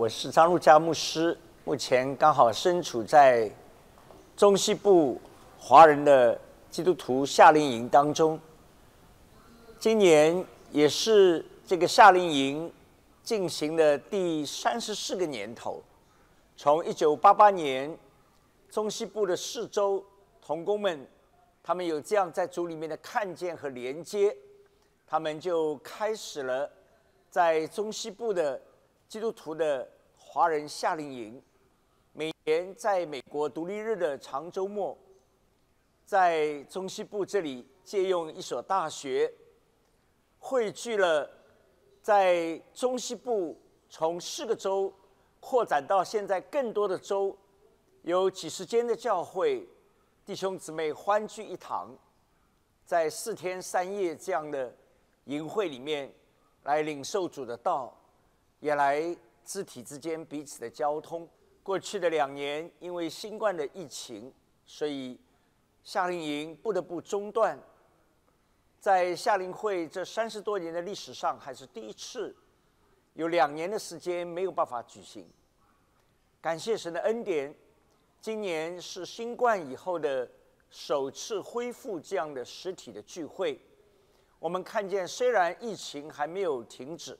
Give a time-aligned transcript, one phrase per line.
[0.00, 3.50] 我是张路佳牧师，目前刚好身处在
[4.34, 5.20] 中西部
[5.58, 6.40] 华人的
[6.70, 8.40] 基督徒夏令营当中。
[9.78, 10.42] 今年
[10.72, 12.72] 也是这个夏令营
[13.22, 15.82] 进行的第三十四个年头，
[16.56, 17.94] 从一九八八年，
[18.70, 20.02] 中西部的四周
[20.40, 21.06] 童工们，
[21.62, 24.34] 他们有这样在组里面的看见和连接，
[25.06, 26.70] 他们就开始了
[27.28, 28.58] 在中西部的。
[29.10, 29.88] 基督徒的
[30.32, 31.42] 华人夏令营，
[32.12, 34.96] 每年在美国独立日的长周末，
[36.04, 39.34] 在中西部这里借用一所大学，
[40.38, 41.28] 汇聚了
[42.00, 44.94] 在中西部从四个州
[45.40, 47.36] 扩展到现在更多的州，
[48.02, 49.66] 有几十间的教会
[50.24, 51.92] 弟兄姊妹欢聚一堂，
[52.84, 54.72] 在四天三夜这样的
[55.24, 56.14] 营会里面
[56.62, 57.92] 来领受主的道。
[58.60, 61.28] 也来肢体之间彼此的交通。
[61.62, 64.32] 过去的两年，因为新冠的疫情，
[64.66, 65.18] 所以
[65.84, 67.58] 夏令营不得不中断。
[68.80, 72.34] 在夏令会这三十多年的历史上，还是第一次
[73.12, 75.28] 有两年的时间没有办法举行。
[76.40, 77.54] 感谢神的恩典，
[78.20, 80.28] 今年是新冠以后的
[80.70, 83.60] 首次恢复这样的实体的聚会。
[84.38, 87.18] 我们看见，虽然疫情还没有停止。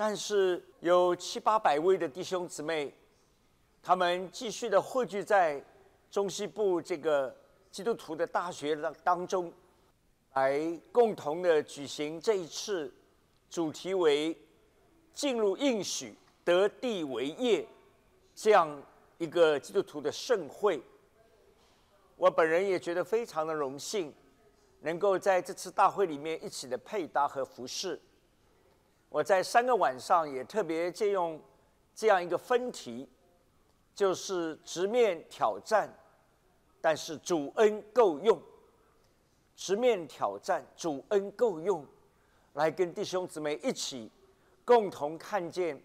[0.00, 2.94] 但是有七八百位的弟兄姊妹，
[3.82, 5.60] 他们继续的汇聚在
[6.08, 7.36] 中西部这个
[7.68, 9.52] 基督徒的大学当当中，
[10.34, 12.94] 来共同的举行这一次
[13.50, 14.40] 主题为
[15.12, 17.66] “进入应许，得地为业”
[18.36, 18.80] 这样
[19.18, 20.80] 一个基督徒的盛会。
[22.14, 24.14] 我本人也觉得非常的荣幸，
[24.82, 28.00] 能够在这次大会里面一起的配搭和服饰。
[29.08, 31.40] 我在三个晚上也特别借用
[31.94, 33.08] 这样一个分题，
[33.94, 35.92] 就是直面挑战，
[36.80, 38.40] 但是主恩够用。
[39.56, 41.84] 直面挑战，主恩够用，
[42.52, 44.08] 来跟弟兄姊妹一起
[44.64, 45.82] 共同看见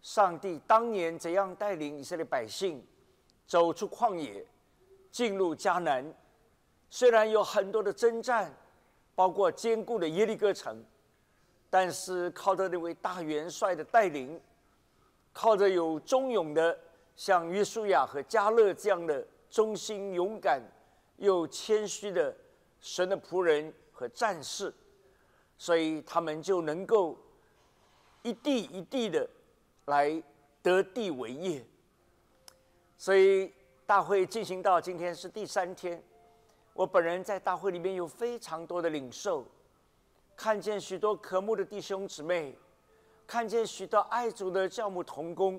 [0.00, 2.86] 上帝当年怎样带领以色列百姓
[3.46, 4.46] 走出旷野，
[5.10, 6.14] 进入迦南。
[6.88, 8.54] 虽然有很多的征战，
[9.16, 10.84] 包括坚固的耶利哥城。
[11.78, 14.40] 但是靠着那位大元帅的带领，
[15.34, 16.78] 靠着有忠勇的
[17.14, 20.58] 像约书亚和加勒这样的忠心勇敢
[21.18, 22.34] 又谦虚的
[22.80, 24.72] 神的仆人和战士，
[25.58, 27.14] 所以他们就能够
[28.22, 29.28] 一地一地的
[29.84, 30.22] 来
[30.62, 31.62] 得地为业。
[32.96, 33.52] 所以
[33.84, 36.02] 大会进行到今天是第三天，
[36.72, 39.46] 我本人在大会里面有非常多的领受。
[40.36, 42.54] 看见许多渴慕的弟兄姊妹，
[43.26, 45.58] 看见许多爱主的教牧同工，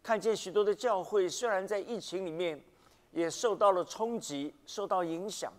[0.00, 2.62] 看见许多的教会虽然在疫情里面
[3.10, 5.52] 也受到了冲击、受到影响，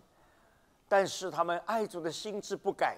[0.88, 2.98] 但是他们爱主的心志不改，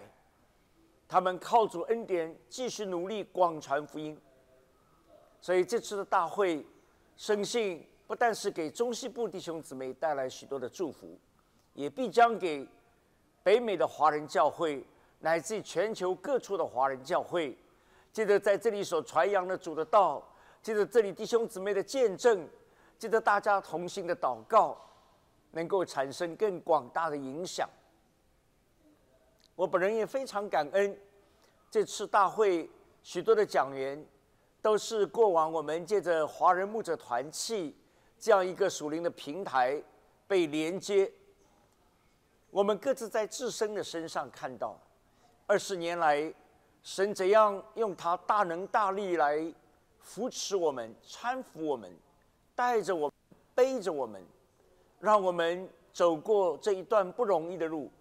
[1.07, 4.15] 他们靠主恩典继续努力广传福音。
[5.41, 6.63] 所以这次的大会，
[7.17, 11.17] 深信不但是给中西部弟兄姊妹带来许多的祝福，
[11.73, 12.67] 也必将给
[13.41, 14.85] 北美的华人教会。
[15.19, 17.57] 乃至全球各处的华人教会，
[18.11, 20.23] 记得在这里所传扬的主的道，
[20.61, 22.47] 记得这里弟兄姊妹的见证，
[22.97, 24.77] 记得大家同心的祷告，
[25.51, 27.69] 能够产生更广大的影响。
[29.55, 30.97] 我本人也非常感恩，
[31.69, 32.69] 这次大会
[33.03, 34.01] 许多的讲员，
[34.61, 37.75] 都是过往我们借着华人牧者团契
[38.17, 39.81] 这样一个属灵的平台
[40.27, 41.11] 被连接，
[42.51, 44.79] 我们各自在自身的身上看到。
[45.49, 46.31] 二十年来，
[46.83, 49.51] 神怎样用他大能大力来
[49.99, 51.91] 扶持我们、搀扶我们、
[52.53, 53.11] 带着我、
[53.55, 54.23] 背着我们，
[54.99, 57.91] 让我们走过这一段不容易的路。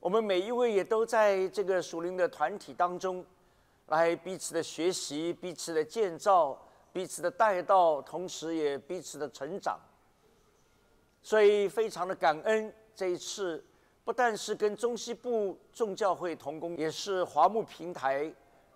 [0.00, 3.22] 我们每一位也都在这个属灵的团体当中，
[3.88, 6.58] 来彼此的学习、彼此的建造、
[6.94, 9.78] 彼此的带到，同时也彼此的成长。
[11.22, 13.62] 所以，非常的感恩这一次。
[14.04, 18.30] 不但是跟中西部众教会同工，也是华牧平台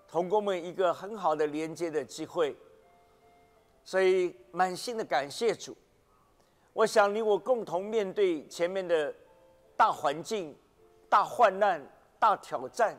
[0.09, 2.57] 同工们一个很好的连接的机会，
[3.85, 5.77] 所以满心的感谢主。
[6.73, 9.15] 我想你我共同面对前面的
[9.77, 10.57] 大环境、
[11.11, 11.87] 大患难、
[12.19, 12.99] 大挑战，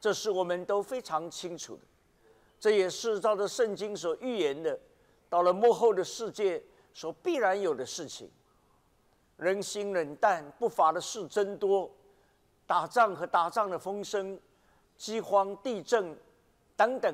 [0.00, 1.82] 这是我们都非常清楚的。
[2.58, 4.76] 这也是照着圣经所预言的，
[5.28, 6.60] 到了幕后的世界
[6.92, 8.28] 所必然有的事情。
[9.42, 11.90] 人心冷淡，不法的事增多，
[12.66, 14.38] 打仗和打仗的风声，
[14.96, 16.16] 饥荒、地震
[16.76, 17.12] 等等，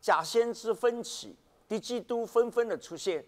[0.00, 1.36] 假先知分起，
[1.68, 3.24] 敌基督纷纷的出现。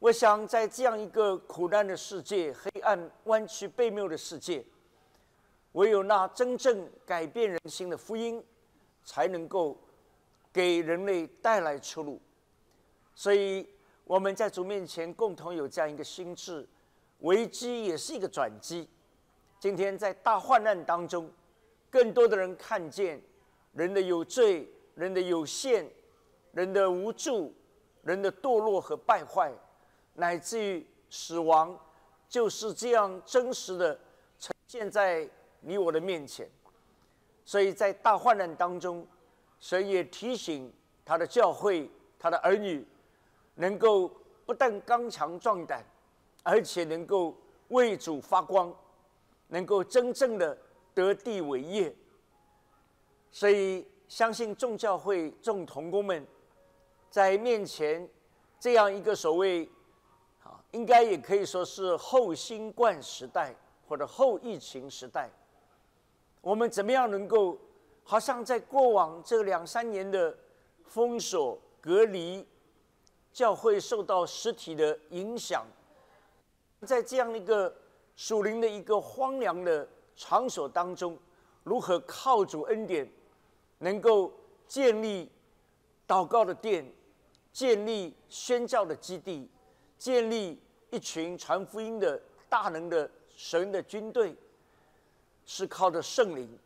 [0.00, 4.64] 我想，在这样一个苦难的世界、黑暗、弯曲、背谬的世界，
[5.72, 8.44] 唯有那真正改变人心的福音，
[9.04, 9.76] 才能够
[10.52, 12.20] 给人类带来出路。
[13.14, 13.68] 所以，
[14.08, 16.66] 我们在主面前共同有这样一个心智：
[17.18, 18.88] 危机也是一个转机。
[19.60, 21.30] 今天在大患难当中，
[21.90, 23.20] 更多的人看见
[23.74, 25.86] 人的有罪、人的有限、
[26.52, 27.54] 人的无助、
[28.02, 29.52] 人的堕落和败坏。
[30.14, 31.78] 乃至于死亡，
[32.30, 33.94] 就是这样真实的
[34.40, 35.28] 呈现在
[35.60, 36.48] 你我的面前。
[37.44, 39.06] 所以在大患难当中，
[39.60, 40.72] 神也提醒
[41.04, 42.84] 他的教会、他的儿女，
[43.58, 44.10] 能够
[44.46, 45.84] 不但刚强壮胆，
[46.42, 47.36] 而且能够
[47.68, 48.74] 为主发光，
[49.48, 50.56] 能够真正的
[50.94, 51.94] 得地为业。
[53.30, 56.26] 所以相信众教会、众同工们，
[57.10, 58.08] 在面前
[58.58, 59.68] 这样一个所谓。
[60.44, 63.54] 啊应该也可以说是后新冠时代
[63.86, 65.30] 或者后疫情时代，
[66.42, 67.58] 我们怎么样能够，
[68.04, 70.36] 好像在过往这两三年的
[70.84, 72.46] 封锁隔离，
[73.32, 75.66] 教会受到实体的影响，
[76.82, 77.74] 在这样一个
[78.16, 81.16] 属灵的一个荒凉的场所当中，
[81.62, 83.08] 如何靠主恩典，
[83.78, 84.32] 能够
[84.66, 85.30] 建立
[86.06, 86.92] 祷告的殿，
[87.52, 89.48] 建立宣教的基地？
[89.98, 90.60] 建立
[90.90, 94.36] 一群传福音的大能的神的军队，
[95.44, 96.58] 是靠着圣灵，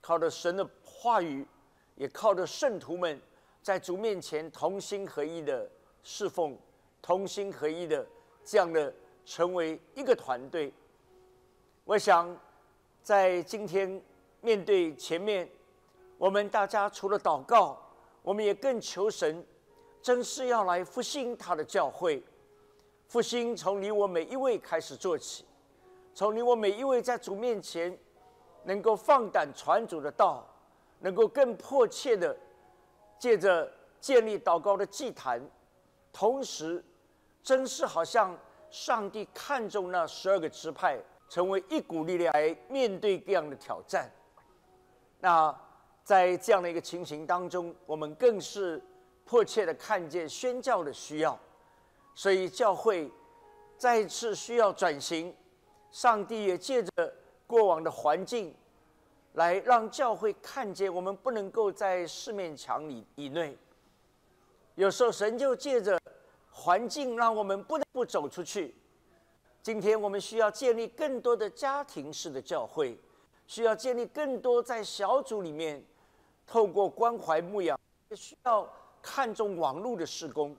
[0.00, 1.46] 靠着神的话语，
[1.94, 3.20] 也靠着圣徒们
[3.62, 5.70] 在主面前同心合一的
[6.04, 6.56] 侍奉，
[7.02, 8.06] 同心合一的
[8.44, 10.72] 这样的成为一个团队。
[11.84, 12.38] 我想，
[13.02, 14.00] 在今天
[14.40, 15.48] 面对前面，
[16.18, 17.76] 我们大家除了祷告，
[18.22, 19.44] 我们也更求神，
[20.02, 22.22] 真是要来复兴他的教会。
[23.06, 25.44] 复兴从你我每一位开始做起，
[26.14, 27.98] 从你我每一位在主面前
[28.64, 30.46] 能够放胆传主的道，
[31.00, 32.36] 能够更迫切的
[33.18, 33.70] 借着
[34.00, 35.40] 建立祷告的祭坛，
[36.14, 36.82] 同时，
[37.42, 38.38] 真是好像
[38.70, 40.96] 上帝看中那十二个支派，
[41.28, 44.08] 成为一股力量来面对各样的挑战。
[45.18, 45.54] 那
[46.04, 48.80] 在这样的一个情形当中，我们更是
[49.24, 51.36] 迫切的看见宣教的需要。
[52.14, 53.10] 所以教会
[53.76, 55.34] 再次需要转型，
[55.90, 57.12] 上帝也借着
[57.44, 58.54] 过往的环境，
[59.32, 63.58] 来让教会看见我们不能够在四面墙里以内。
[64.76, 66.00] 有时候神就借着
[66.50, 68.74] 环境，让我们不得不走出去。
[69.62, 72.98] 今天我们需要建立更多的家庭式的教会，
[73.46, 75.82] 需要建立更多在小组里面
[76.44, 77.78] 透过关怀牧养，
[78.16, 78.68] 需要
[79.00, 80.56] 看重网络的施工。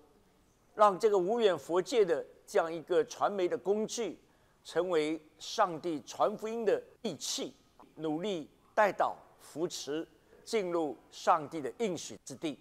[0.76, 4.18] 让这个无远佛界的这样一个传媒的工具，
[4.64, 7.54] 成为上帝传福音的利器，
[7.96, 10.08] 努力带导扶持
[10.44, 12.58] 进入上帝的应许之地。